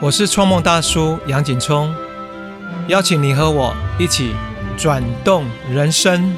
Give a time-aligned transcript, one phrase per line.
[0.00, 1.92] 我是创梦大叔杨景聪，
[2.86, 4.32] 邀请你和我一起
[4.76, 6.36] 转动人生。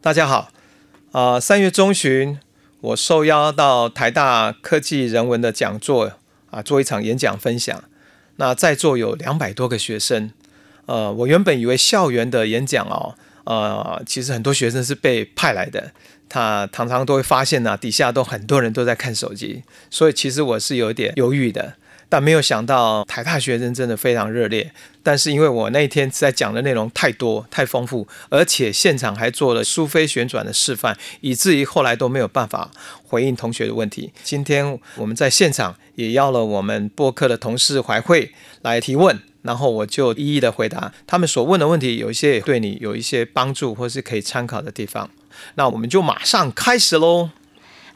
[0.00, 0.52] 大家好，
[1.10, 2.38] 啊、三月中旬，
[2.80, 6.12] 我受邀到台大科技人文的讲座
[6.52, 7.82] 啊，做一场演讲分享。
[8.36, 10.30] 那在座有两百多个学生，
[10.86, 15.92] 呃，我原本以为校园的演讲哦，呃，其实很多学生是被派来的，
[16.34, 21.74] 他常常都会发现呢、底下都很多人都在看手机，所以其实我是有点犹豫的。
[22.08, 32.72] 但没有想到台大学生真的非常热烈，但是因为我那天在讲的内容太多太丰富，而且现场还做了苏菲旋转的示范，以至于后来都没有办法
[33.06, 34.12] 回应同学的问题。
[34.24, 45.08] 今天我们在现场也邀了我们播客的同事怀慧来提问，然后我就一一的回答他们所问的问题，有一些对你有一些帮助或是可以参考的地方。
[45.54, 47.30] 那我们就马上开始喽。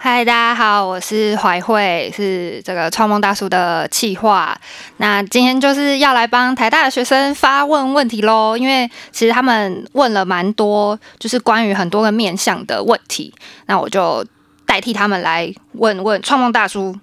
[0.01, 4.57] 嗨，大家好，我是怀慧，是这个创梦大叔的企划。
[4.99, 13.35] 那今天就是要来帮台大的学生发问问题喽，因为其实他们问了蛮多，就是关于很多个面向的问题。
[13.66, 14.24] 那我就
[14.65, 16.96] 代替他们来问问创梦大叔，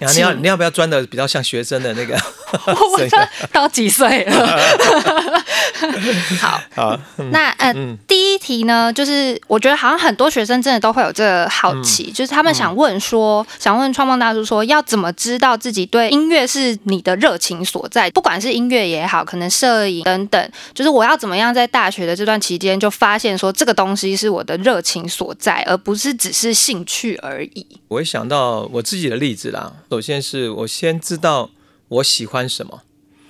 [0.00, 2.14] 你要你要不要钻的比较像学生的那个
[2.66, 3.18] 我不知道
[3.52, 4.58] 到几岁了。
[6.40, 7.00] 好，好，
[7.30, 18.10] 那呃，嗯第一题呢，就是我觉得好像很多学生真的都会有这个好奇，就是他们想问说，想问创梦大叔说，要怎么知道自己对音乐是你的热情所在？
[18.10, 27.66] 不管是音乐也好，可能摄影等等，就是我要怎么样在大学的这段期间就发现说这个东西是我的热情所在，而不是只是兴趣而已。
[27.88, 29.72] 我会想到我自己的例子啦。
[29.94, 31.52] 首先是我先知道
[31.86, 32.82] 我喜欢什么，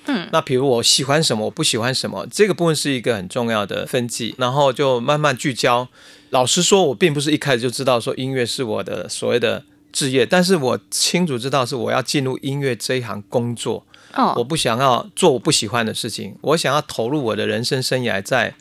[0.06, 5.86] 嗯，那比如我喜欢什么，我不喜欢什么，这个部分是一个很重要的分际，然后就慢慢聚焦。
[6.30, 18.54] 老实说，我并不是一开始就知道说音乐是我的所谓的职业，但是我清楚知道是我要进入音乐这一行工作，哦我哦，不想要做我不喜欢的事情，我想要投入我的人生生涯在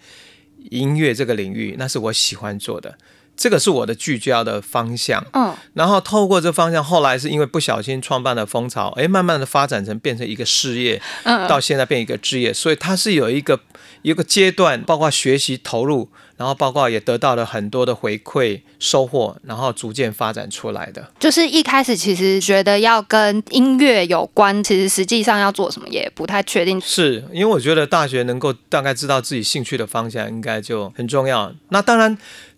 [0.70, 2.98] 音乐这个领域，那是我喜欢做的，
[3.36, 5.26] 这个是我的聚焦的方向。
[5.34, 13.60] 嗯然后透过这方向，后来是因为不小心创办了蜂巢，哎，慢慢的发展成变成一个事业，嗯到现在变一个职业，所以它是有一个
[14.04, 21.10] 一个阶段，包括学习投入，然后包括也得到了很多的回馈收获，然后逐渐发展出来的。
[21.20, 26.80] 就是一开始其实觉得要跟音乐有关，其实实际上要做什么也不太确定。
[26.82, 31.52] 是因为我觉得大学能够大概知道自己兴趣的方向，应该就很重要。
[31.70, 32.16] 那当然。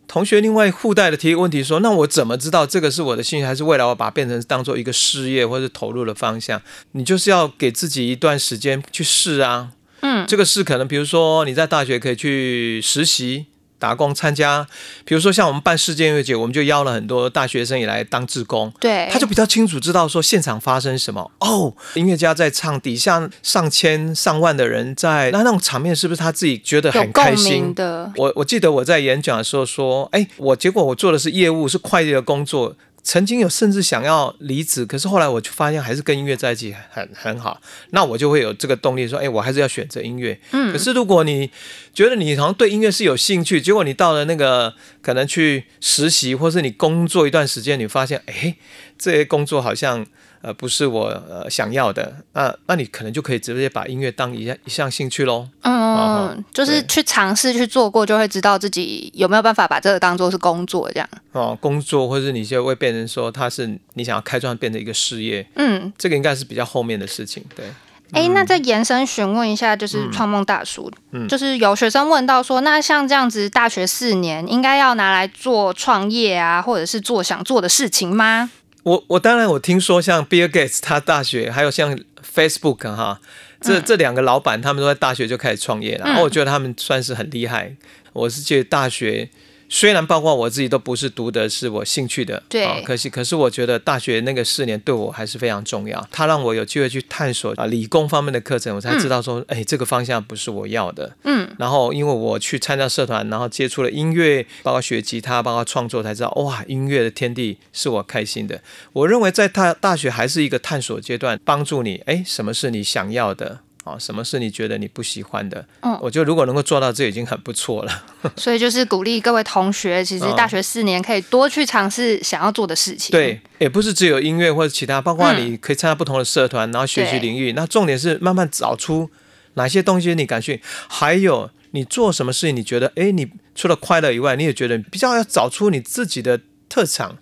[0.07, 6.61] 同学另外附带的提一个问题说：“那我怎么知道这个是我的兴趣，还是未来我把它变成当做一个事业或者投入的方向？
[6.91, 9.71] 你就是要给自己一段时间去试啊。
[10.01, 13.47] 嗯这个试可能，比如说你在大学可以去实习、
[13.77, 14.65] 打工、参加，
[15.03, 27.73] 比如说像我们办世界音乐节，我们就邀了很多大学生也来当志工，对，他就比较清楚知道说现场发生什么哦，音乐家在唱，底下上千上万的人在，那那种场面是不是他自己觉得很开心？
[27.75, 28.11] 的。
[28.15, 32.75] 我我记得我在演讲的时候说，哎，我结果我做的是业务，是会计的工作。
[33.07, 37.61] 曾经有甚至想要离职，可是后来我就发现还是跟音乐在一起很很好，
[37.91, 40.39] 那我就会有这个动力说，哎，我还是要选择音乐。
[40.51, 41.51] 嗯可是如果你
[41.93, 44.73] 觉得你好像对音乐是有兴趣，结果你到了那个
[45.03, 48.55] 可能去实习，或是你工作一段时间，你发现，哎，
[48.97, 50.03] 这些工作好像
[50.45, 55.47] 呃不是我呃想要的，那那你可能就可以直接把音乐当一项一项兴趣喽。
[55.61, 61.09] 嗯嗯，就是去尝试去做过，就会知道自己有没有办法把这个当做是工作这样。
[61.31, 67.43] 哦，工作或者你就会变成说，它是你想要开创变成一个事业，嗯，这个应该是比较后面的事情。
[67.55, 67.65] 对，
[68.11, 78.51] 哎、那再延伸询问一下，就是创梦大叔，嗯就是有学生问到说，那像这样子大学四年，应该要拿来做创业啊，或者是做想做的事情吗？
[78.85, 83.19] 我我当然我听说像 Bill Gates 他大学，还有像 Facebook 哈，
[83.59, 87.75] 这这两个老板他们都在大学就开始创业了，然后我觉得他们算是很厉害。
[88.13, 89.29] 我是觉得大学。
[89.67, 108.61] 虽然包括我自己都不是读的是我兴趣的，对啊可惜可是我觉得大学那个四年对我还是非常重要，它让我有机会去探索啊理工方面的课程，我才知道说，哎、这个方向不是我要的，嗯，然后因为我去参加社团，然后接触了音乐，包括学吉他，包括创作，才知道哇，音乐的天地是我开心的。
[108.93, 113.61] 我认为在大大学还是一个探索阶段，帮助你，哎，什么是你想要的？
[113.85, 115.63] 啊，什么是你觉得你不喜欢的？
[115.81, 118.05] 嗯我觉得如果能够做到，这已经很不错了。
[118.35, 123.11] 所以就是鼓励各位同学，其实嗯大学四年可以多去尝试想要做的事情。
[123.11, 127.53] 对，也不是只有音乐或者其他，包括嗯你可以参加不同的社团，然后学习领域。
[127.53, 129.09] 那重点是慢慢找出
[129.53, 137.19] 哪些东西你感兴趣，还有你做什么事情，你觉得哎，你除了快乐以外，你也觉得比较要找出你自己的特长。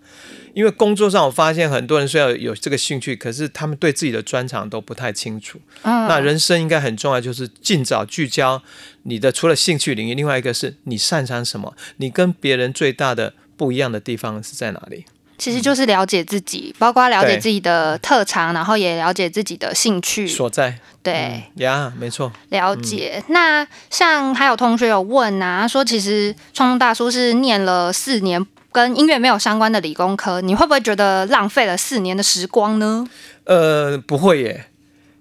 [0.53, 5.59] 因为工作上我发现很多人虽然有这个兴趣，可是他们对自己的专长都不太清楚。
[5.81, 8.61] 嗯，那人生应该很重要，就是尽早聚焦
[9.03, 15.05] 你的除了兴趣领域，另外一个是你擅长什么，你跟别人最大的不一样的地方是在哪里？
[15.35, 20.27] 其实就是了解自己，包括了解自己的特长，然后也了解自己的兴趣。
[20.27, 20.77] 所在。
[21.01, 22.31] 对，呀，没错。
[22.49, 23.21] 了解。
[23.27, 33.07] 那像还有同学有问啊，说其实创梦大叔是念了四年跟音乐没有相关的理工科，你会不会觉得浪费了四年的时光呢？
[33.45, 34.65] 呃，不会耶。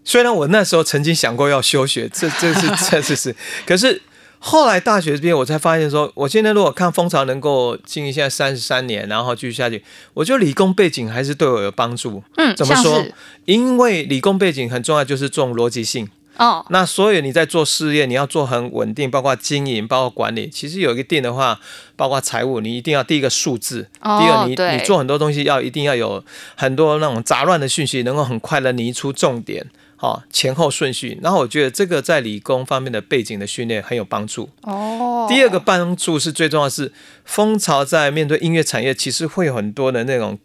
[0.04, 4.02] 虽然我那时候曾经想过要休学，这这是这 是是，可是
[4.40, 9.84] 后来大学这边我才发现说，我现在如果看蜂巢能够经营现在三十三年，然后继续下去，
[10.14, 12.24] 我觉得理工背景还是对我有帮助。
[12.36, 13.04] 嗯，怎么说？
[13.44, 16.08] 因为理工背景很重要，就是重逻辑性。
[16.38, 20.48] 哦，那所以你在做事业，你要做很稳定，包括经营，包括管理。
[20.48, 21.60] 其实有一定的话，
[21.94, 26.24] 包括财务，你一定要第一个数字，哦第二你你做很多东西要一定要有
[26.56, 29.66] 很多那种杂乱的讯息，能够很快的拟出重点，
[29.98, 31.18] 哦，前后顺序。
[31.22, 34.48] 然后我觉得这个在理工方面的背景的训练很有帮助。
[34.62, 36.92] 哦，第二个帮助是最重要的是，
[37.24, 40.38] 蜂巢在面对音乐产业，其实会有很多的那种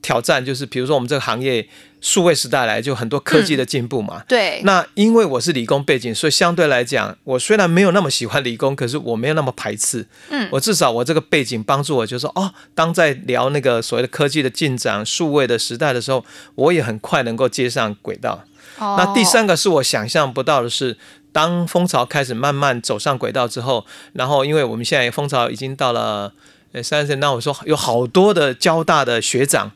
[0.00, 1.66] 挑战，就是比如说我们这个行业
[2.00, 4.22] 数位时代来，就很多科技的进步嘛。
[4.26, 10.06] 对，那因为我是理工背景，所以相对来讲，我虽然没有那么喜欢理工，可是我没有那么排斥。
[10.30, 16.24] 嗯我至少我这个背景帮助我，就是说哦，当在聊那个所谓的科技的进展、数位的时代的时候，
[16.56, 18.44] 我也很快能够接上轨道。
[18.78, 20.96] 哦那第三个是我想象不到的是，
[21.30, 26.32] 当蜂巢开始慢慢走上轨道之后，然后因为我们现在蜂巢已经到了
[26.72, 29.72] 呃三十，那我说有好多的交大的学长，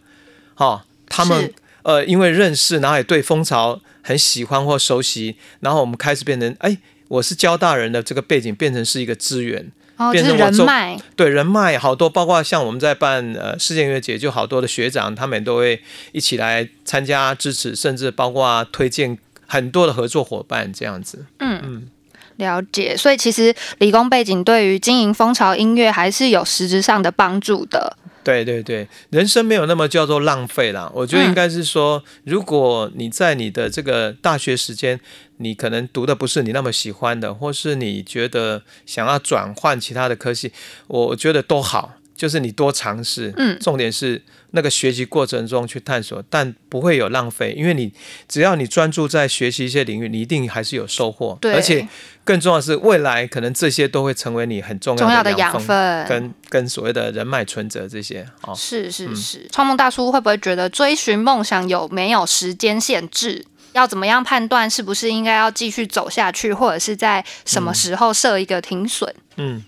[0.55, 1.53] 哈、他们
[1.83, 6.79] 呃因为认识，然后也对蜂巢很喜欢或熟悉，然后我们开始变成哎。
[7.09, 19.17] 我是交大人的这个背景变成是一个资源，哦，就是变成人脉，对人脉好多，包括像我们在办呃世界音乐节，就好多的学长，他们都会一起来参加支持，甚至包括推荐
[19.47, 21.27] 很多的合作伙伴这样子。
[21.39, 21.89] 嗯嗯。
[22.37, 27.97] 了解，所以其实理工背景对于经营蜂巢音乐还是有实质上的帮助的。
[28.23, 30.91] 对对对，人生没有那么叫做浪费啦。
[30.93, 34.99] 我觉得应该是说，如果你在你的这个大学时间，
[35.37, 40.50] 你可能读的不是你那么喜欢的，或是你觉得想要转换其他的科系，
[40.88, 43.33] 我觉得都好，就是你多尝试。
[43.37, 44.23] 嗯重点是
[44.53, 47.93] 那个学习过程中去探索，但不会有浪费，因为你
[48.29, 51.37] 只要你专注在学习一些领域，你一定还是有收获。
[51.41, 51.87] 对而且
[52.25, 55.67] 更重要的是，未来可能这些都会成为你很重重要的养分。
[55.67, 59.47] 分，跟跟所谓的人脉存折这些哦，是是是。
[59.53, 63.45] 创梦大叔会不会觉得追寻梦想有没有时间限制？
[63.73, 69.15] 要怎么样判断是不是应该要继续走下去，或者是在什么时候设一个停损？
[69.37, 69.62] 嗯，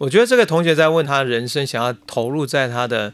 [0.00, 3.12] 我觉得这个同学在问他人生想要投入在他的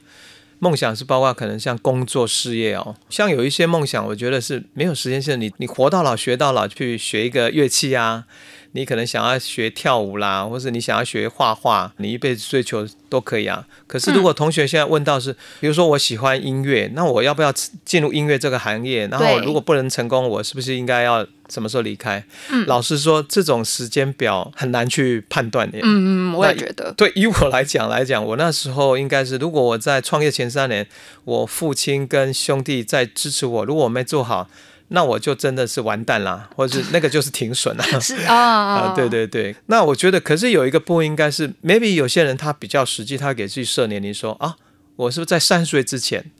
[0.60, 8.26] 梦想是包括可能像工作事业哦，像有一些梦想，我觉得是没有时间线，你你活到老学到老，去学一个乐器啊，
[8.76, 13.66] 你可能想要学跳舞啦，或是你想要学画画，你一辈子追求都可以啊。
[13.86, 17.52] 可是如果同学现在问到是，比如说我喜欢音乐，那我要不要
[17.84, 19.08] 进入音乐这个行业？
[19.08, 22.22] 然后如果不能成功，我是不是应该要什么时候离开？
[22.50, 25.78] 嗯老实说，这种时间表很难去判断的。
[25.78, 26.92] 嗯嗯，我也觉得。
[26.92, 30.86] 对，以我来讲来讲，我那时候应该是，如果我在创业前三年，
[31.24, 34.50] 我父亲跟兄弟在支持我，如果我没做好，
[34.88, 37.84] 那我就真的是完蛋啦，或者是那个就是停损啦。
[37.98, 38.34] 是啊
[38.92, 44.56] 啊，对对对，那我觉得，可是有一个不应该是，maybe 有些人他比较实际，他给自己设年龄说啊，
[44.96, 46.30] 我是不是在三十岁之前，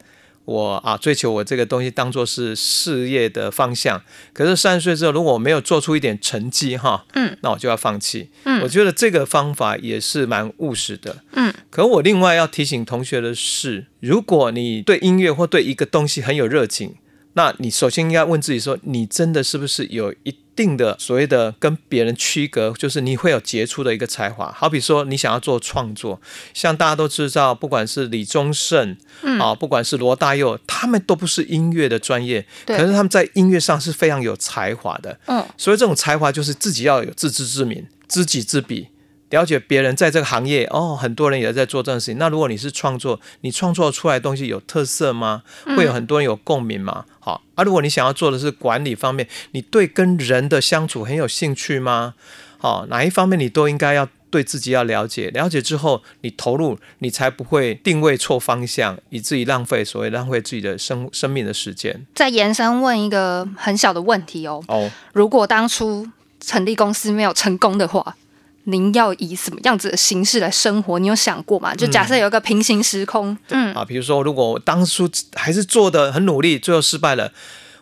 [0.44, 4.00] 我啊追求我这个东西当做是事业的方向，
[4.32, 8.30] 可是三十岁之后，如果我没有做出一点成绩哈，嗯，那我就要放弃。
[8.44, 11.16] 嗯我觉得这个方法也是蛮务实的。
[11.32, 16.94] 嗯，可我另外要提醒同学的是，如果你对音乐或对一个东西很有热情，
[17.36, 24.50] 那你首先应该问自己说，你真的是不是有一定的所谓的跟别人区隔，就是你会有杰出的一个才华。
[24.56, 26.18] 好比说，你想要做创作，
[26.54, 35.20] 像大家都知道，不管是李宗盛，嗯啊，不管是罗大佑，他们都不是音乐的专业，对可是他们在音乐上是非常有才华的。
[35.26, 38.88] 嗯，所以这种才华就是自己要有自知之明、知己知彼，
[39.30, 42.18] 了解别人在这个行业哦，很多人也在做这种事情。
[42.18, 45.42] 那如果你是创作，你创作出来的东西有特色吗？
[45.76, 47.04] 会有很多人有共鸣吗？
[47.18, 52.14] 好啊，如果你想要做的是管理方面，你对跟人的相处很有兴趣吗？
[52.58, 62.06] 好，哪一方面你都应该要对自己要了解，了解之后你投入，你才不会定位错方向，以至于浪费所谓浪费自己的生生命的时间。
[62.14, 66.08] 再延伸问一个很小的问题哦，哦，如果当初
[66.40, 68.16] 成立公司没有成功的话，
[68.68, 70.98] 您要以什么样子的形式来生活？
[70.98, 71.74] 你有想过吗？
[71.74, 77.30] 就假设有一个平行时空，嗯啊，比如说，如果我当初还是做的很努力，最后失败了，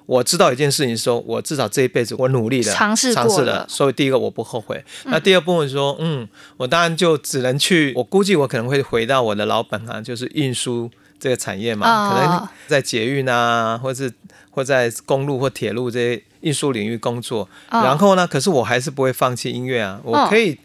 [0.06, 4.84] 我知道一件事情，说我至少这一辈子我努力了，尝试尝试了了，所以第一个我不后悔。
[5.04, 14.12] 那第二部分说，嗯，我当然就只能去，我估计我可能会回到我的老本行，就是运输这个产业嘛，哦可能在捷运啊，或是
[14.50, 17.48] 或在公路或铁路这些运输领域工作。
[17.70, 20.58] 哦然后呢，可是我还是不会放弃音乐啊，我哦可以。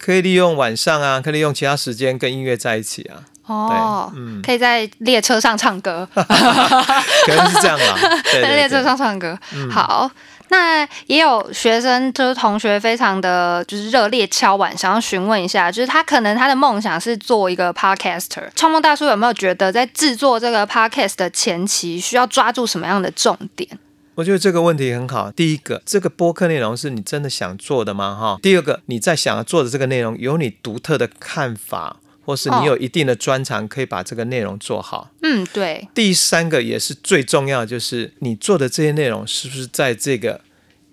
[0.00, 7.98] 可以利用晚上啊，可以利用其他时间跟音乐在一起啊，哦，嗯可以在列车上唱歌， 可能是这样啦。
[8.30, 9.36] 对在列车上唱歌。
[9.68, 10.08] 好，
[10.50, 18.48] 那也有学生就是同学非常的就是热烈敲碗，想要询问一下，就是他可能他的梦想是做一个 podcaster。
[18.54, 23.68] 创梦大叔有没有觉得在制作这个 podcast 的前期需要抓住什么样的重点？
[24.18, 25.30] 我觉得这个问题很好。
[25.30, 28.16] 第一个，这个播客内容是你真的想做的吗？
[28.16, 28.38] 哈。
[28.42, 35.12] 第二个，你在想要做的这个内容有你独特的看法，或是哦你有一定的专长，可以把这个内容做好。
[35.22, 40.40] 嗯，对，第三个也是最重要，就是你做的这些内容是不是在这个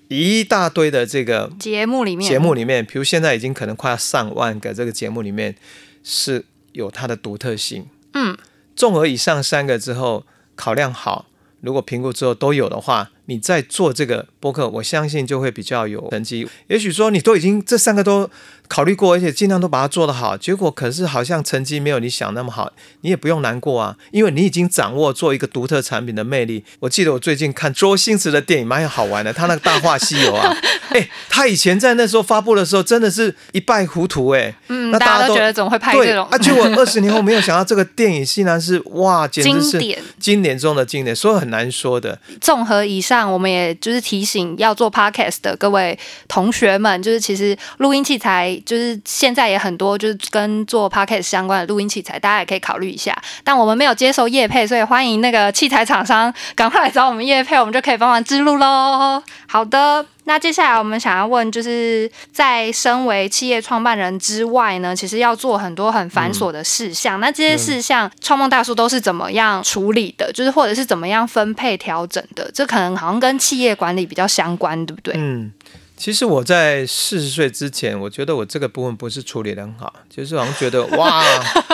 [0.07, 5.55] 一大堆的这个节目里面节目里面，比如现在已经可能快要上万个这个节目里面
[6.03, 7.87] 是有它的独特性。
[8.13, 8.37] 嗯，
[8.75, 11.25] 综合以上三个之后，考量好，
[11.61, 16.47] 如果评估之后都有的话，你在做这个播客，我相信就会比较有成绩。
[16.67, 18.29] 也许说你都已经这三个都
[18.67, 26.63] 考虑过，而且尽量都把它做得好，结果可是好像成绩没有你想那么好，你也不用难过啊，因为你已经掌握做一个独特产品的魅力。
[26.79, 30.55] 我记得我最近看周星驰的电影蛮好玩的，他那个《大话西游》啊，
[30.89, 40.03] 哎，他以前在那时候发布的时候，真的是一败糊涂哎、嗯，那大家都都觉得怎么会拍对这种啊，结果二十年后没有想到这个电影竟然是哇，简直是经典？
[40.19, 42.19] 经典中的经典，所以很难说的。
[42.41, 53.15] 综合以上，我们也就是提醒要做 podcast 的各位同学们，就是其实录音器材就是现在也很多，就是跟做 podcast 相关的录音器材，大家也可以考虑一下。
[53.43, 59.21] 但我们没有接受业配，所以欢迎那个器材厂商赶快来找我们业配，我们就可以帮忙之路喽。
[59.47, 60.05] 好的。
[60.27, 67.19] 那接下来我们想要问，就是在身为企业创办人之外呢，其实要做很多很繁琐的事项。
[67.19, 70.33] 那这些事项，创梦大叔都是怎么样处理的？
[70.33, 72.49] 就是或者是怎么样分配调整的？
[72.51, 75.13] 这可能好像跟企业管理比较相关，对不对？
[75.15, 75.53] 嗯，
[75.97, 81.23] 其实我在四十岁之前，我觉得我这个部分不是处理的很好，就是好像觉得哇，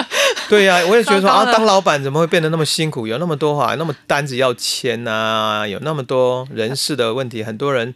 [0.47, 3.07] 对呀、我也觉得说啊，当老板怎么会变得那么辛苦？
[3.07, 7.93] 有那么多话，那么单子要签啊，有那么多人事的问题，很多人。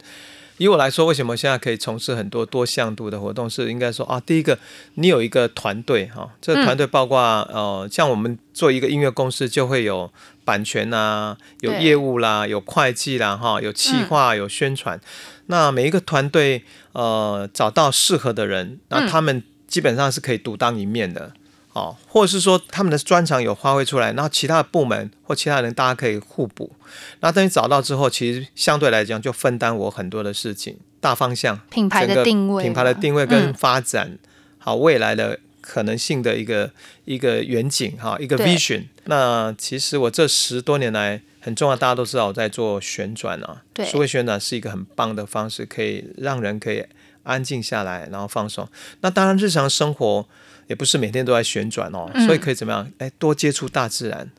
[0.58, 3.50] 以我来说，为什么现在可以从事很多多项度的活动？
[3.50, 4.58] 是应该说啊，第一个，
[4.96, 7.20] 你有一个团队哈，这个团队包括、
[7.52, 10.12] 呃，像我们做一个音乐公司，就会有
[10.44, 15.00] 版权啊，有业务啦，有会计啦，哈，有企划，有宣传。
[15.48, 21.34] 那每一个团队呃找到适合的人，那他们基本上是可以独当一面的。
[21.76, 26.72] 哦，或者是说他们的专长有发挥出来，然后其他的部门或其他人大家可以互补。
[27.20, 34.18] 那等你找到之后，其实相对来讲就分担我很多的事情，大方向、品牌的定位，品牌的定位跟嗯发展，
[34.58, 36.72] 好未来的可能性的一个
[37.04, 38.86] 一个远景哈，一个 vision。
[39.04, 46.86] 那其实我这十多年来很重要，大家都知道我在做旋转啊，对数位旋转是一个很棒的方式，可以让人可以
[47.24, 48.66] 安静下来，然后放松。
[49.02, 50.26] 那当然，日常生活
[50.68, 52.92] 也不是每天都在旋转哦，嗯所以可以怎么样？
[52.98, 54.30] 哎，多接触大自然，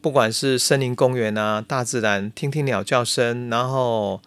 [0.00, 4.20] 不管是森林公园啊，大自然，听听鸟叫声，然后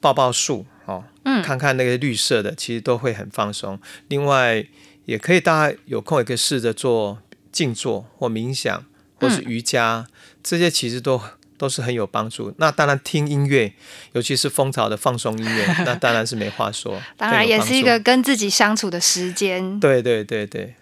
[0.00, 3.78] 抱抱树哦，嗯看看那个绿色的，其实都会很放松。
[4.08, 4.66] 另外，
[5.04, 7.18] 也可以大家有空也可以试着做
[7.50, 8.84] 静坐或冥想，
[9.20, 10.06] 或是瑜伽，
[10.42, 11.20] 这些其实都。
[11.58, 12.52] 都是很有帮助。
[12.58, 13.72] 那当然，听音乐，
[14.12, 17.00] 尤其是蜂巢的放松音乐，那当然是没话说。
[17.16, 19.80] 当然也是一个跟自己相处的时间。
[19.80, 20.74] 对对对对，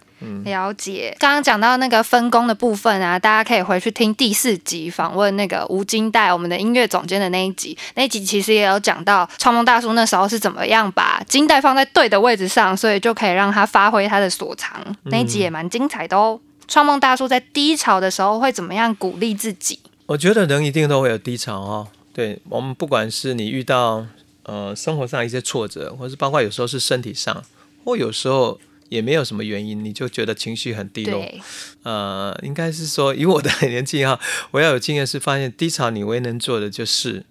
[0.44, 14.80] 了解，刚刚讲到那个分工的部分啊，大家可以回去听第四集访问那个吴金代我们的音乐总监的那一集，那一集其实也有讲到创梦大叔那时候是怎么样把金代放在对的位置上，所以就可以让他发挥他的所长。
[15.04, 16.40] 那一集也蛮精彩的哦。
[16.66, 19.78] 创梦大叔在低潮的时候会怎么样鼓励自己？
[20.06, 21.88] 我觉得人一定都会有低潮哦。
[22.12, 24.06] 对我们，不管是你遇到
[24.44, 27.42] 呃生活上一些挫折，或是包括有时候是身体上，
[27.84, 31.20] 或有时候也没有什么原因，你就觉得情绪很低落。
[31.20, 31.40] 对，
[31.82, 34.20] 呃，应该是说，以我的年纪哈，
[34.52, 37.24] 我要有经验是发现低潮，你唯一能做的就是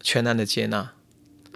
[0.00, 0.92] 全然的接纳，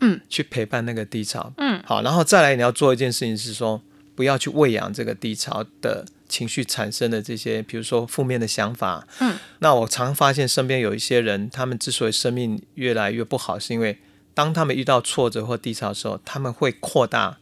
[0.00, 3.82] 嗯，去陪伴那个低潮，嗯，好，然后再来你要做一件事情是说，
[4.14, 13.98] 不要去喂养这个低潮的情绪产生的这些，比如说负面的想法，嗯，那我常发现身边有一些人，他们之所以生命越来越不好，是因为
[14.34, 17.38] 当他们遇到挫折或低潮的时候，他们会扩大。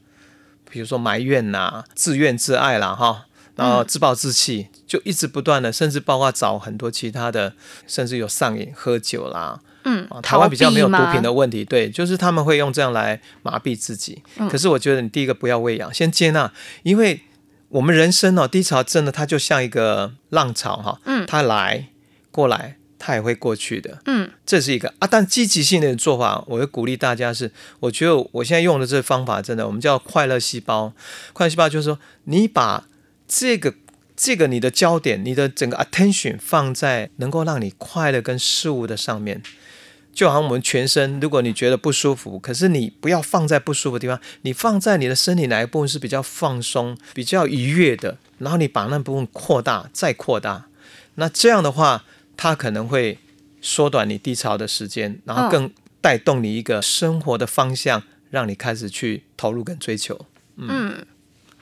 [0.70, 7.54] 比如说埋怨呐、自怨自艾啦，哈，然后自暴自弃，就一直不断的，甚至包括找很多其他的，
[7.86, 9.60] 甚至有上瘾、喝酒啦。
[9.88, 14.20] 嗯啊，台湾比较没有毒品的问题，对，就是他们会用这样来麻痹自己。
[14.36, 17.22] 嗯可是我觉得你第一个不要喂养，先接纳，因为
[17.68, 21.86] 我们人生哦，低潮真的它就像一个浪潮哈，嗯它来
[22.32, 23.98] 过来，它也会过去的。
[24.06, 27.50] 嗯这是一个啊，但积极性的做法，我会鼓励大家是，
[27.80, 30.92] 我觉得我现在用的这个方法，真的，我们叫快乐细胞。
[31.32, 32.86] 快乐细胞就是说，你把
[33.26, 33.74] 这个
[34.16, 39.42] 这个你的焦点，你的整个 attention 放在能够让你快乐跟事物的上面。
[40.14, 50.68] 就好像我们全身，如果你觉得不舒服，可是你不要放在不舒服的地方，你放在你的身体哪一部分是比较放松、比较愉悦的，然后你把那部分扩大，再扩大，
[51.16, 53.18] 那这样的话，它可能会
[53.60, 60.26] 缩短你低潮的时间，然后更带动你一个生活的方向，让你开始去投入跟追求。
[60.56, 61.04] 嗯，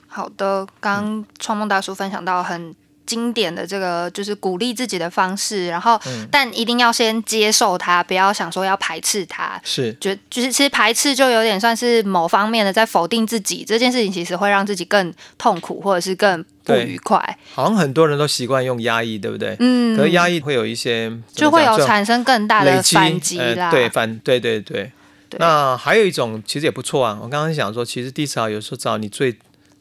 [0.07, 0.67] 好的。
[0.81, 2.75] 刚创梦大叔分享到很
[3.07, 9.61] 经典的这个，就是鼓励自己的方式，然后、嗯但一定要先接受它，不要想说要排斥它。
[9.63, 17.39] 是，觉就是其实排斥就有点算是某方面的在否定自己，这件事情其实会让自己更痛苦，或者是更不愉快。
[17.55, 19.57] 好像很多人都习惯用压抑，对不对？
[19.61, 23.67] 嗯，可是压抑会有一些就会有产生更大的反击啦。
[23.67, 23.71] 呃。
[23.71, 24.91] 对，反对对对。
[25.31, 27.19] 对那还有一种其实也不错啊。
[27.21, 29.37] 我刚刚想说，其实低潮有时候找你最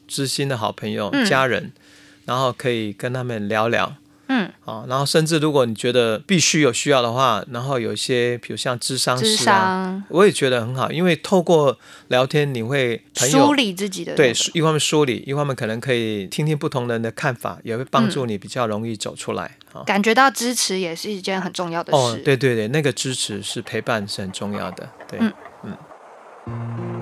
[0.08, 1.72] 知心的好朋友、嗯家人，
[2.24, 3.94] 然后可以跟他们聊聊。
[4.26, 9.50] 嗯，好，然后甚至如果你觉得必须有需要的话，然后有一些比如像智商智师
[10.08, 11.78] 我也觉得很好，因为透过
[12.08, 19.82] 聊天，你会梳理自己的、那对，一方面梳理，一方面可能可以听听不同人的看法，也会帮嗯助你比较容易走出来啊。
[19.84, 21.98] 感觉到支持也是一件很重要的事。
[21.98, 25.18] 哦，对对对，那个支持是陪伴是很重要的，对。
[25.20, 25.30] 嗯
[26.46, 26.93] 那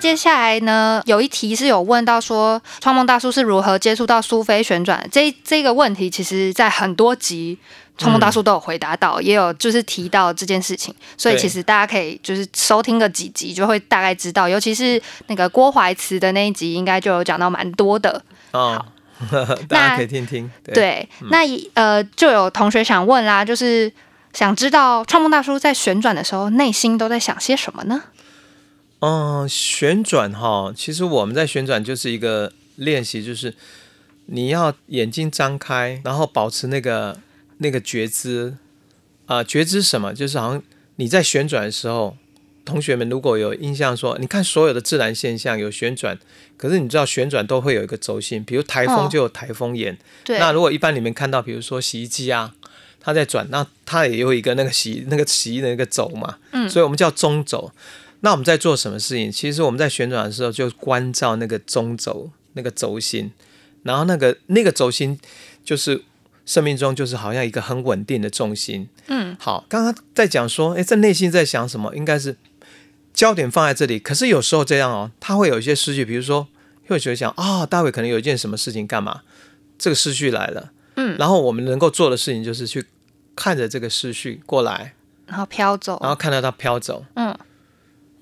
[0.00, 7.56] 接下来呢，有一题是有问到说，创梦大叔是如何接触到苏菲旋转这这个问题，其实在很多集
[7.98, 18.22] 创梦大叔都有回答到，也有就是提到这件事情，所以其实大家可以就是收听个几集，就会大概知道，尤其是那个郭怀慈的那一集，应该就有讲到蛮多的。
[18.52, 18.82] 哦，
[19.68, 20.50] 大家可以听听。
[20.64, 23.92] 对，对，那一呃，就有同学想问啦，就是
[24.32, 28.02] 想知道创梦大叔在旋转的时候，内心都在想些什么呢？
[29.00, 33.54] 嗯，旋转哈，其实我们在旋转就是一个练习，就是
[34.26, 37.18] 你要眼睛张开，然后保持那个
[37.58, 38.56] 那个觉知
[39.26, 40.12] 啊、觉知什么？
[40.12, 40.62] 就是好像
[40.96, 42.16] 你在旋转的时候，
[42.64, 46.18] 同学们如果有印象说，你看所有的自然现象有旋转，
[46.58, 49.96] 可是你知道旋转都会有一个轴心，比如台风哦就有台风眼。
[50.24, 52.52] 对，那如果一般你们看到，比如说洗衣机啊，
[53.00, 57.72] 它在转，那它也有一个那个洗那个洗衣的那个轴嘛，嗯所以我们叫中轴。
[58.20, 59.30] 那我们在做什么事情？
[59.32, 63.32] 其实我们在旋转的时候就关照那个中轴那个轴心，
[63.82, 65.18] 然后那个那个轴心
[65.64, 66.02] 就是
[66.44, 68.88] 生命中就是好像一个很稳定的重心。
[69.06, 71.94] 嗯，好，刚刚在讲说，诶，在内心在想什么？
[71.94, 72.36] 应该是
[73.14, 73.98] 焦点放在这里。
[73.98, 76.48] 可是有时候这样哦，他会有一些思绪，比如说
[76.88, 79.22] 会觉得想啊、待会可能有一件什么事情干嘛？
[79.78, 82.84] 这个思绪来了，嗯然后我们能够做的事情就是去
[83.34, 84.94] 看着这个思绪过来，
[85.26, 87.06] 然后飘走，然后看到它飘走。
[87.14, 87.34] 嗯，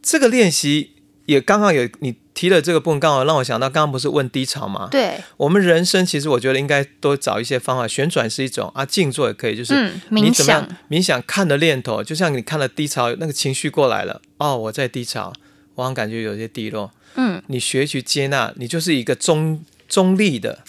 [0.03, 0.93] 这个练习
[1.27, 4.89] 也刚好有你提了这个部分，刚好让我想到，刚刚不是问低潮吗？
[4.91, 15.33] 对，我们人生其实我觉得应该多找一些方法，旋转是一种啊，静坐也可以，就是嗯，你怎么样，冥想看的念头，就像你看了低潮那个情绪过来了，哦，我在低潮，
[15.75, 20.61] 我好像感觉有些低落，嗯，你学去接纳，你就是一个中中立的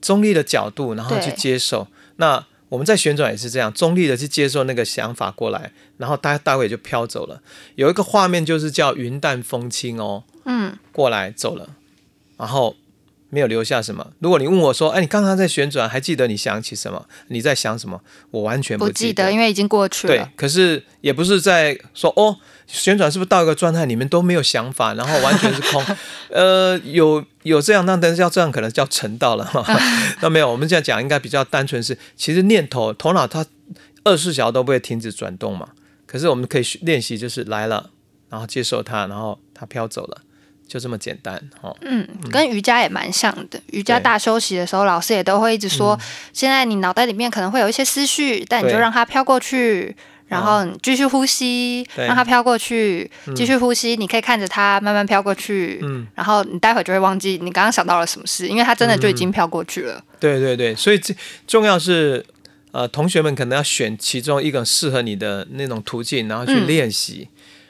[0.00, 1.88] 中立的角度，然后去接受。
[2.16, 7.40] 那我们在旋转也是这样，中立的去接受那个想法过来，然后大大会就飘走了。
[7.76, 11.76] 有一个画面就是叫云淡风轻哦，嗯，过来走了，
[12.36, 12.76] 然后
[13.30, 14.12] 没有留下什么。
[14.20, 17.06] 如果你问我说，哎，你刚刚在旋转，还记得你想起什么？
[17.28, 18.00] 你在想什么？
[18.30, 22.36] 我完全不记记得，因为已经过去了对了。，可是也不是在说哦，
[22.66, 25.84] 旋转是不是到一个状态，你们都没有想法，然后完全是空？
[26.30, 29.64] 呃，有有这样，那但是要这样可能叫成道了哈。
[30.22, 33.44] 那没有，我们这样讲应该比较单纯是，其实念头头脑它
[34.04, 35.68] 二十四小时都不会停止转动嘛。
[36.06, 37.90] 可是我们可以练习，就是来了，
[38.30, 40.22] 然后接受它，然后它飘走了，
[40.68, 41.76] 就这么简单哦。
[41.80, 43.60] 嗯，跟瑜伽也蛮像的。
[43.72, 45.98] 瑜伽大休息的时候，老师也都会一直说，
[46.32, 49.96] 现在你脑袋里面可能会有一些思绪，但你就让它飘过去。
[50.28, 53.96] 然后你继续呼吸，让它飘过去，继续呼吸。
[53.96, 60.04] 你可以看着它慢慢飘过去，嗯，然后你待会就会忘记你刚刚想到了什么事，因为它真的就已经飘过去了。
[60.20, 61.14] 对对对，所以这
[61.46, 62.22] 重要是，
[62.72, 67.26] 呃，同学们可能要选其中一个适合你的那种途径，然后去练习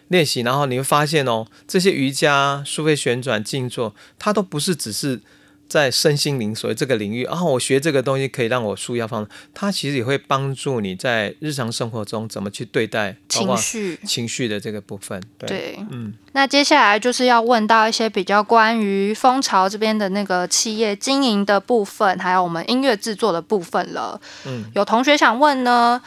[0.08, 5.20] 练习，然后你会发现哦，这些瑜伽、苏菲旋转、静坐，它都不是只是。
[5.68, 15.22] 在身心灵所谓这个领域啊，我学这个东西可以让我舒压放它其实也会帮助你在日常生活中怎么去对待情绪情绪的这个部分。
[15.36, 16.14] 对，嗯。
[16.32, 24.18] 那接下来就是要问到一些比较关于蜂巢这边的那个企业经营的部分，还有我们音乐制作的部分了。
[24.46, 26.00] 嗯，有同学想问呢，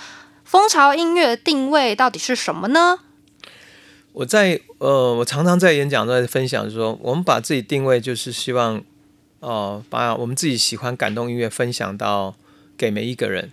[0.44, 2.98] 蜂巢音乐定位到底是什么呢？
[4.14, 8.84] 我在呃，我常常在演讲在分享说，我们把自己定位就是希望。
[9.42, 12.36] 哦，把我们自己喜欢感动音乐分享到
[12.78, 13.52] 给每一个人，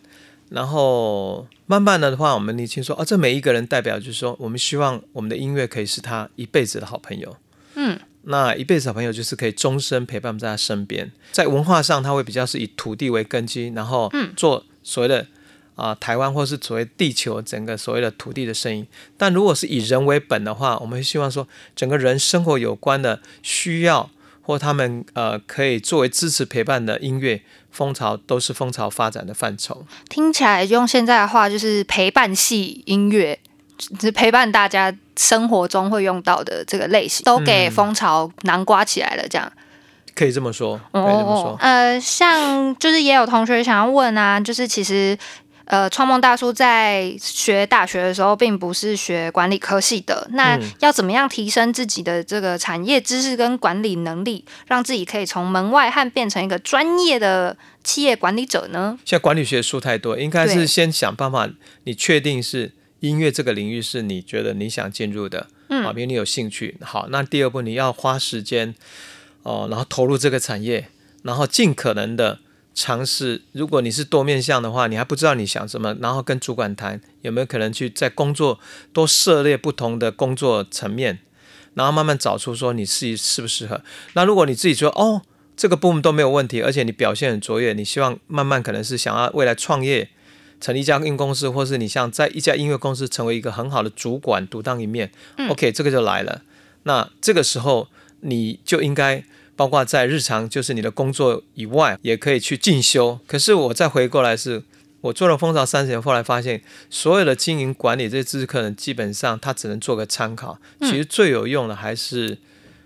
[0.51, 7.35] 然后慢慢的的话，我们理清说，哦，这每一个人代表就是说，我们希望我们的音乐可以是他一辈子的好朋友。
[7.77, 11.11] 嗯，那一辈子好朋友就是可以终身陪伴在他身边。
[11.33, 15.27] 在文化上，他会比较是以土地为根基，然后做所谓的
[15.79, 18.87] 啊台湾或是所谓地球整个所谓的土地的声音。
[19.17, 24.11] 但如果是以人为本的话，我们希望说，整个人生活有关的需要。
[24.41, 29.85] 或他们呃可以作为支持陪伴的音乐，蜂巢都是蜂巢发展的范畴。
[30.09, 33.39] 听起来用现在的话就是陪伴系音乐，
[34.01, 39.53] 是陪伴大家生活中会用到的这个类型，都给蜂巢南瓜起来了，这样
[40.15, 41.59] 可以这么说，可以这么说。
[41.61, 45.19] 呃，像就是也有同学想要问啊，就是其实。
[45.69, 50.27] 呃，创梦大叔在学大学的时候，并不是学管理科系的。
[50.33, 57.55] 那要怎么样提升自己的这个产业知识跟管理能力，让自己可以从门外汉变成一个专业的
[57.85, 58.99] 企业管理者呢？
[59.05, 61.51] 现在管理学书太多，应该是先想办法，
[61.85, 66.79] 你确定是音乐这个领域是你觉得你想进入的，啊，比如你有兴趣。
[66.81, 68.75] 好，那第二步你要花时间
[69.43, 70.89] 哦，然后投入这个产业，
[71.25, 72.39] 然后尽可能的。
[72.81, 78.61] 尝试，如果你是多面向的话，你还不知道你想什么，然后跟主管谈有没有可能去在工作
[78.93, 81.19] 多涉猎不同的工作层面，
[81.75, 83.83] 然后慢慢找出说你自己适不适合。
[84.13, 85.23] 那如果你自己说哦，
[85.57, 90.11] 这个部门都没有问题，而且你表现很卓越，你希望慢慢可能是想要未来创业，
[90.61, 95.11] 成立一家音公司，或是你像在一家音乐公司成为一个很好的主管，独当一面。
[95.49, 96.43] OK，这个就来了。
[96.85, 97.89] 那这个时候
[98.21, 99.25] 你就应该。
[99.59, 103.19] 包括在日常，就是你的工作以外，也可以去进修。
[103.27, 104.63] 可是我再回过来，是
[105.01, 110.61] 我做了蜂巢三十年，后来发现所有的经营管理这些知识课程，基本上它只能做个参考。
[110.83, 112.39] 其实最有用的还是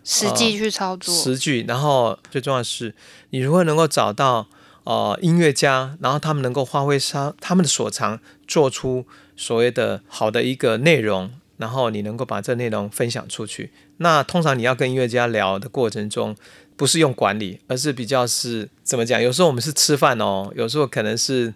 [0.02, 1.62] 实际去操作，实际。
[1.68, 2.94] 然后最重要的是，
[3.28, 4.48] 你如何能够找到
[4.85, 9.04] 呃音乐家，然后他们能够发挥他他们的所长，做出
[9.37, 11.30] 所谓的好的一个内容。
[11.62, 13.70] 然后你能够把这内容分享出去。
[13.98, 16.35] 那通常你要跟音乐家聊的过程中，
[16.77, 19.22] 不是用管理，而是比较是怎么讲？
[19.22, 21.55] 有时候我们是吃饭哦，有时候可能是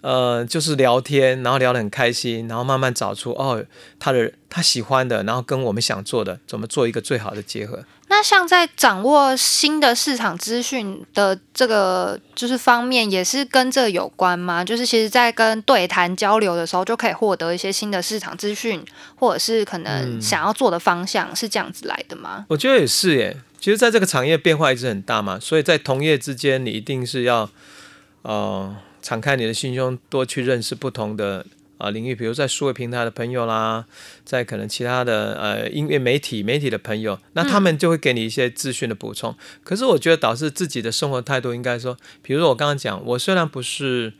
[0.00, 3.64] 呃，就是聊天，然后聊得很开心，然后慢慢找出哦，
[3.98, 7.84] 他的他喜欢的，然后跟我们想做的，怎么做一个最好的结合。
[8.10, 14.64] 那像在掌握新的市场资讯的这个就是方面，也是跟这有关吗？
[14.64, 18.82] 就是其实，在跟对谈交流的时候，就可以获得一些新的市场资讯，
[19.16, 22.46] 或者是可能想要做的方向，是这样子来的吗？
[22.48, 23.36] 我觉得也是耶。
[23.60, 27.50] 其实，在这个产业变化一直很大嘛，所以在同业之间，你一定是要
[28.22, 31.44] 呃敞开你的心胸，多去认识不同的。
[31.78, 33.86] 啊，领域，比如在数位平台的朋友啦，
[34.24, 39.34] 在可能其他的呃音乐媒体媒体的朋友，那他们就会给你一些资讯的补充。
[39.64, 44.12] 可是我觉得导致自己的生活态度应该说，比如说我刚刚讲，我虽然不是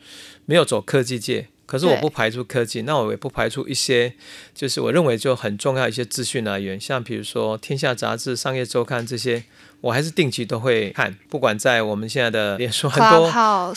[0.45, 1.49] 没有走科技界。
[1.69, 4.15] 可是我不排除科技，那我也不排除一些，
[4.55, 9.43] 就是我认为就很重要一些资讯来源，像比如说《天下杂志》《商业周刊》这些，
[9.81, 11.15] 我还是定期都会看。
[11.29, 13.31] 不管在我们现在的脸书 很多，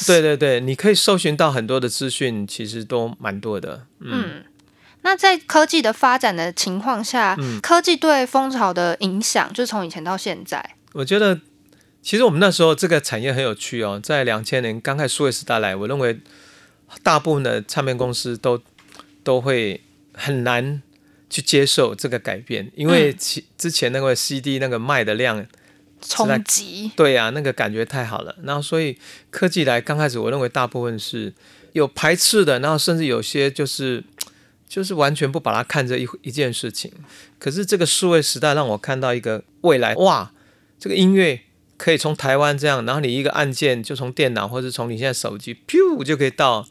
[0.06, 3.86] 对对对，你可以搜寻到很多的资讯，其实都蛮多的。
[4.00, 4.44] 嗯，
[5.02, 11.40] 那在科技的发展的情况下，科技对蜂巢的影响，就从以前到现在，我觉得
[12.02, 16.20] 其实我们那时候这个产业很有趣哦，在两千年刚开始数位时代来，我认为。
[17.02, 18.60] 大部分的唱片公司都
[19.24, 19.80] 都会
[20.12, 20.82] 很难
[21.30, 25.42] 去接受这个改变，因为其之前那个 CD 那个卖的量
[26.02, 28.36] 冲击，对呀，那个感觉太好了。
[28.42, 28.98] 然后所以
[29.30, 31.32] 科技来刚开始，我认为大部分是
[31.72, 34.02] 有排斥的，然后甚至有些就是
[34.68, 36.92] 就是完全不把它看这一一件事情。
[37.38, 40.32] 可是这个数位时代让我看到一个未来，哇，
[40.78, 41.40] 这个音乐
[41.76, 46.66] 可以从台湾这样，然后你一个按键就从电脑或者从你现在手机，噗就可以到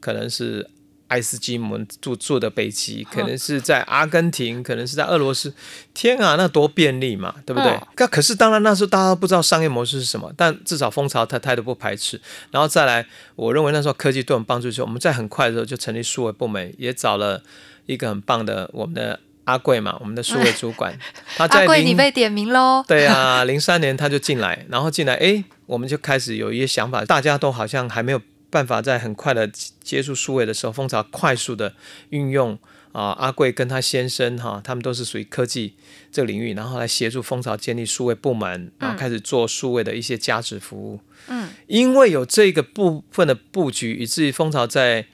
[0.00, 0.70] 可能是。
[1.08, 5.54] 爱斯基摩住住的北极，可能是在阿根廷，可能是在俄罗斯。
[5.94, 7.78] 天啊，那多便利嘛，对不对？
[7.96, 12.20] 那可是当然那时候大家都不知道商业模式是什么，但至少蜂巢它态度不排斥。
[12.50, 17.42] 然后再来，我认为那时候科技对我们帮助就是我们在很快的时候就成立数位部门，也找了
[17.86, 20.98] 一个很棒的我们的阿贵嘛，我们的数位主管。
[21.36, 22.84] 他阿贵，你被点名喽？
[22.88, 28.20] 对啊， 零三年他就进来，然后进来，哎，我们就开始有一些想法，大家都好像还没有。
[28.50, 29.50] 办法在很快的
[29.82, 31.74] 接触数位的时候，蜂巢快速的
[32.10, 32.58] 运用
[32.92, 35.74] 啊，阿贵跟他先生哈，他们都是属于科技
[36.10, 41.00] 这个领域，然后来协助蜂巢建立数位部门，然后开始做数位的一些价值服务。
[41.28, 45.06] 嗯，因为有这个部分的布局，以至于蜂巢在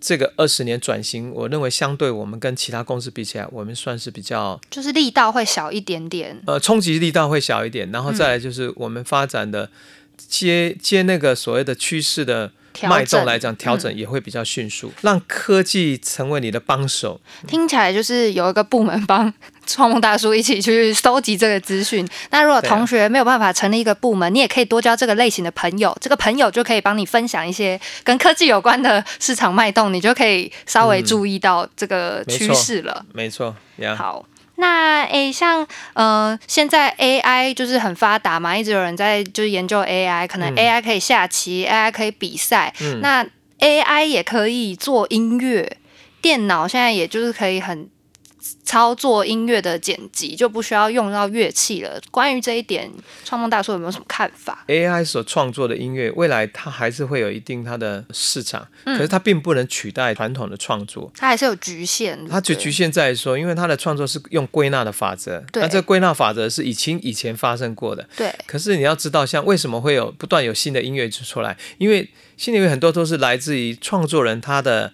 [0.00, 9.68] 这个二十年转型，我认为相对我们跟其他公司比起来，我们算是比较就是力道会小一点点，呃，冲击力道会小一点，然后再来就是我们发展的
[10.16, 12.52] 接接那个所谓的趋势的。
[12.82, 17.20] 脉动来讲，调整也会比较迅速，让科技成为你的帮手。
[17.46, 19.32] 听起来就是有一个部门帮
[19.66, 22.06] 创梦大叔一起去收集这个资讯。
[22.30, 33.04] 那如果同学没有办法成立一个部门，你也可以多交这个类型的朋友，这个朋友就可以帮你分享一些跟科技有关的市场脉动，你就可以稍微注意到这个趋势了。
[33.12, 33.54] 没错，
[33.96, 34.24] 好。
[34.56, 43.24] 那诶，像呃，现在 AI 就是很发达嘛，一直有人在就是研究 AI，可能 AI 可以下棋，AI 可以比赛，那
[43.60, 45.76] AI 也可以做音乐，
[46.20, 47.88] 电脑现在也就是可以很。
[48.64, 52.00] 操作音乐的剪辑就不需要用到乐器了。
[52.10, 52.90] 关于这一点，
[53.24, 62.18] 创梦大叔有没有什么看法？AI 所创作的音乐，未来它还是会有一定它的市场，可是它并不能取代传统的创作，它还是有局限。
[62.28, 68.08] 它就局限在说，因为它的创作是用归纳的法则，那这归纳法则是以前以前发生过的。
[68.16, 68.34] 对。
[68.46, 71.56] 可是你要知道，像为什么会有不断有新的音乐出来？
[71.78, 74.92] 因为新的音乐很多都是来自于创作人他的。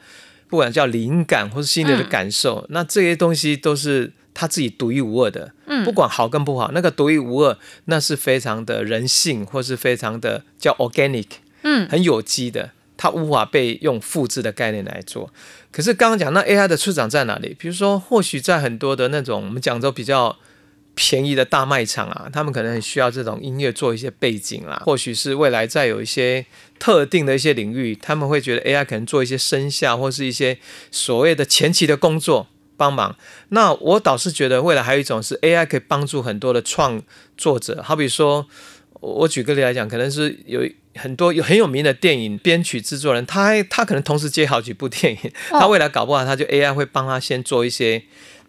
[0.53, 5.55] 不管叫灵感或是心里的感受，那这些东西都是他自己独一无二的。
[5.65, 11.27] 嗯，不管好跟不好，那个独一无二，那是非常的人性，或是非常的叫 organic，
[11.63, 15.33] 嗯，很有机的，它无法被用复制的概念来做。
[15.71, 17.57] 可是刚刚讲那 AI 的出长在哪里？
[17.59, 20.37] 比如说，或许在很多的那种我们讲都比较。
[20.95, 26.45] 便宜的大卖场啊，他们可能很需要这种音乐做一些背景啦，或许是未来再有一些
[26.79, 30.59] 特定的一些领域，他们会觉得 AI 可能做一些声效或是一些
[30.91, 33.17] 所谓的前期的工作帮忙。
[33.49, 37.03] 那我倒是觉得未来还有一种是 AI 可以帮助很多的创
[37.39, 38.47] 作者，好比说，
[39.01, 48.03] 我举个例来讲，可能是有很多有很有名的电影编曲制作人，他他可能同时接好几部电影，他未来搞不好他就 AI 会帮他先做一些。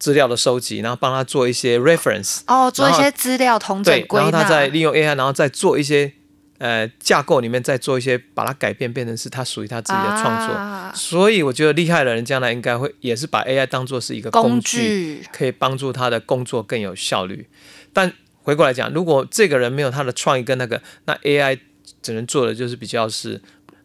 [0.04, 6.12] 资料的收集，然后帮他做一些 reference，哦，做一些资料统整归纳，然后他再利用 AI，然后再做一些
[6.58, 10.94] 呃架构里面再做一些把它改变，变成是他属于他自己的创作。
[10.94, 17.48] 所以我觉得厉害的人将来应该会也是把 AI 当做是一个工具，可以帮助他的工作更有效率。
[17.94, 18.12] 但
[18.42, 21.58] 回过来讲，如果这个人没有他的创意跟那个，那 AI
[22.02, 23.42] 只能做的就是比较是。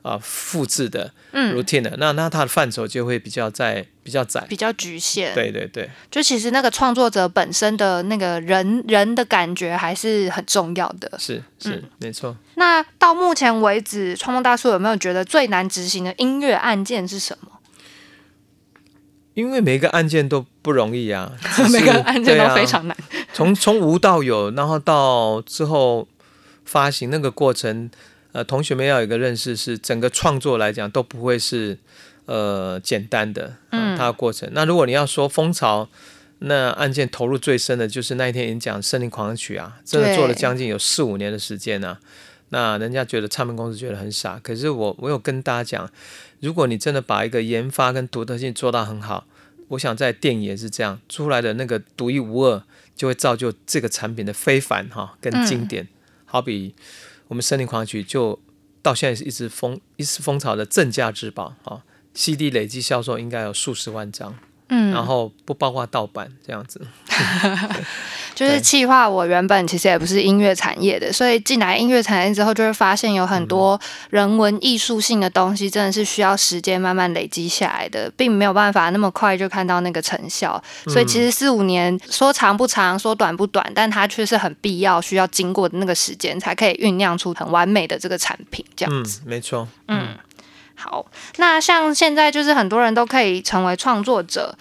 [0.08, 5.34] 啊，复制的 routine 的，那那它的范畴就会比较在比较窄，比较局限。
[5.34, 11.12] 对对对，就其实那个创作者本身的那个人人的感觉还是很重要的。
[11.18, 12.34] 是是没错。
[12.54, 17.52] 那到目前为止，创梦大叔有没有觉得最难执行的音乐案件是什么？
[19.34, 21.30] 因为每个案件都不容易啊，
[21.70, 22.96] 每个案件都非常难。
[23.32, 26.08] 从从无到有，然后到之后
[26.64, 27.90] 发行那个过程。
[28.32, 31.78] 呃，同学们要有一个认识，是整个创作来讲都不会是
[32.26, 34.48] 呃简单的，嗯，它的过程。
[34.52, 35.88] 那如果你要说蜂巢，
[36.40, 41.98] 那案件投入最深的就是那一天演讲《森林狂曲》啊，真的做了将近有四五年的时间呢。
[42.50, 45.90] 那人家觉得唱片公司觉得很傻，可是我我有跟大家讲，
[46.40, 49.26] 如果你真的把一个研发跟独特性做到很好，
[49.68, 52.62] 我想在电影也是这样，出来的那个独一无二，
[52.94, 55.88] 就会造就这个产品的非凡哈跟经典，
[56.24, 56.74] 好比。
[57.28, 58.38] 我们森林狂曲就
[58.82, 64.38] 到现在是一直风一直风潮的镇价之宝啊，CD 累计销售应该有数十万张，
[64.68, 66.80] 嗯，然后不包括盗版这样子。
[68.34, 80.62] 就是企划，我原本其实也不是音乐产业的，所以进来音乐产业之后，就会发现有很多人文艺术性的东西，真的是需要时间慢慢累积下来的，并没有办法那么快就看到那个成效。
[80.86, 88.64] 所以其实四五年说长不长，说短不短，但它却是很必要，需要经过的那个时间，才可以酝酿出很完美的这个产品。
[88.76, 90.10] 这样子，没错，嗯。
[90.78, 91.04] 好，
[91.38, 94.56] 那像现在就是很多人都可以成为创作者，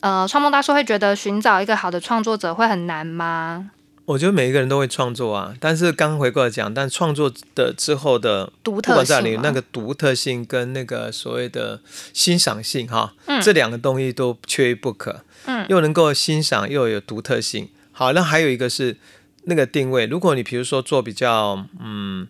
[0.00, 3.72] 呃，创梦大叔会觉得寻找一个好的创作者会很难吗？
[4.04, 11.80] 我觉得每一个人都会创作啊，但是刚回过来讲，但创作的之后的独特性那个独特性跟那个所谓的
[12.12, 15.22] 欣赏性哈，嗯这两个东西都缺一不可。
[15.46, 17.68] 嗯，又能够欣赏，又有独特性。
[17.90, 18.96] 好，那还有一个是
[19.44, 20.06] 那个定位。
[20.06, 22.28] 如果你比如说做比较嗯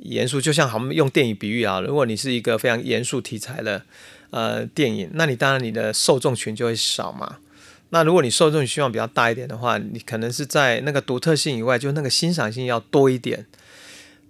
[0.00, 3.82] 严肃，就像我们用电影比喻啊，如果你是一个非常严肃题材的
[4.30, 7.38] 呃电影，那你当然你的受众群就会少嘛。
[7.90, 13.46] 那如果你受众希望比较大一点的话，你可能是在那个独特性以外，就那个欣赏性要多一点。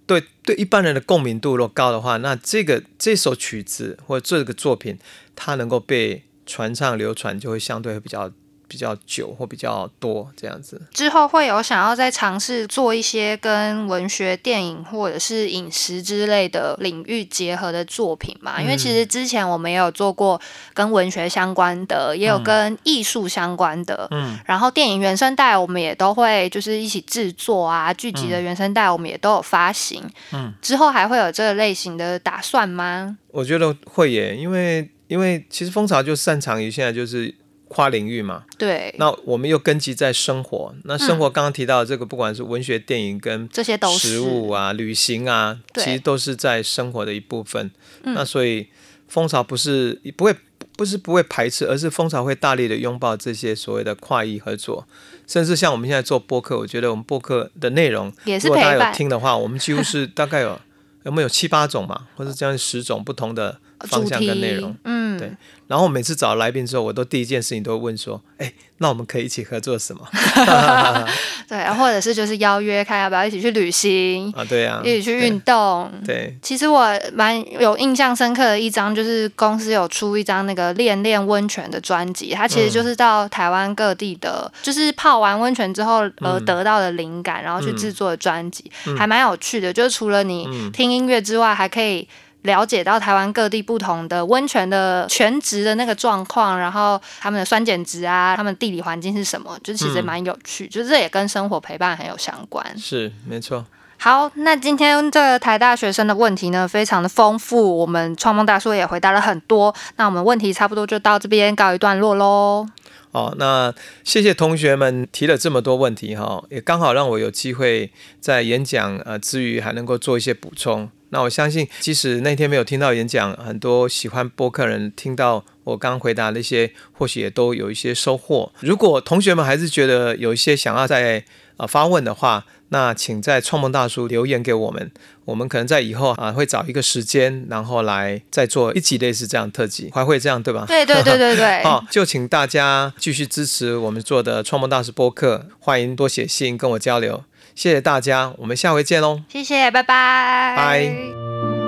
[0.07, 4.97] 对对，一般人的共鸣度如果高的话，那这个这首曲子或者这个作品，
[5.35, 8.31] 它能够被传唱流传，就会相对会比较
[8.71, 10.81] 比较久或比较多这样子。
[10.93, 18.61] 之后会有想要再尝试做一些跟文学、电影或者是饮食之类的领域结合的作品嘛？
[18.61, 20.39] 因为其实之前我们也有做过
[20.73, 24.07] 跟文学相关的，也有跟艺术相关的。
[24.11, 30.01] 嗯，然后电影原声带我们也都会就是一起制作啊，剧集的原声带我们也都有发行。
[30.31, 33.17] 嗯，之后还会有这个类型的打算吗？
[33.31, 37.33] 我觉得会耶，因为因为其实蜂巢就擅长于现在就是
[37.71, 38.43] 跨领域嘛。
[38.57, 44.09] 对，那我们又根基在生活，那生活刚刚提到的这个，不管是文学、电影跟这些都是。
[44.09, 47.71] 食物啊、旅行啊，其实都是在生活的一部分。
[48.03, 48.13] 嗯。
[48.13, 48.67] 那所以
[49.07, 50.35] 蜂巢不是不会
[50.75, 54.85] 不是不会排斥，而是蜂巢会大力的拥抱这些所谓的跨域合作，
[55.27, 60.59] 甚至像我们现在做播客，我觉得我们播客的内容，也是如果大家有听的话， 我们几乎是大概有
[61.03, 65.31] 有没有七八种嘛，或者将近十种不同的方向跟内容。，嗯，对
[65.67, 70.05] 然后每次找来宾之后，我都第一件事情都会问说：“哎，那我们可以一起合作什么
[71.47, 75.89] 对， 或者是就是邀约看要不要一起去旅行，啊？”对啊、一起去运动。
[76.05, 89.71] 对，其实我蛮有印象深刻的一张，就是公司有出一张那个恋恋温泉的专辑，它其实就是到台湾各地的，就是泡完温泉之后而得到的灵感，然后去制作的专辑，还蛮有趣的。
[89.71, 92.05] 就是除了你听音乐之外，还可以。
[92.43, 102.65] 了解到台湾各地不同的温泉的全职的那个状况，然后他们的酸碱值啊，他们地理环境是什么，就其实蛮有趣，就是这也跟生活陪伴很有相关。
[102.77, 103.65] 是没错。
[103.97, 109.71] 好，那今天这个台大学生的问题呢，非常的丰富，我们创梦大叔也回答了很多。
[109.97, 112.65] 那我们问题差不多就到这边告一段落喽。
[113.11, 113.71] 哦，那
[114.03, 120.89] 谢谢同学们提了这么多问题哈，也刚好让我有机会在演讲呃之余还能够做一些补充。
[121.11, 128.51] 那我相信，即使那天没有听到演讲，很多喜欢播客人听到我刚回答那些，或许也都有一些收获。
[128.61, 131.23] 如果同学们还是觉得有一些想要再
[131.57, 134.89] 呃发问的话，那请在创梦大叔留言给我们，
[135.25, 140.63] 我们可能在以后啊会找一个时间，然后来再做一集类似这样特辑，还会这样对吧？
[140.65, 149.21] 对对对对对， 好，就请大家继续支持我们做的创梦大师播客，欢迎多写信跟我交流，谢谢大家，我们下回见喽。
[149.29, 151.60] 谢谢，拜拜，拜。